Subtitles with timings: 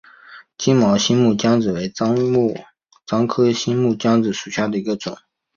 [0.57, 5.15] 金毛新木姜子为樟科新木姜子属下的一个种。